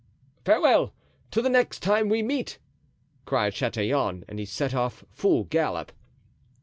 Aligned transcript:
"Farewell, 0.45 0.93
till 1.29 1.43
the 1.43 1.49
next 1.49 1.81
time 1.83 2.09
we 2.09 2.23
meet," 2.23 2.57
cried 3.25 3.53
Chatillon, 3.53 4.25
and 4.27 4.39
he 4.39 4.45
set 4.45 4.73
off, 4.73 5.05
full 5.11 5.43
gallop. 5.43 5.91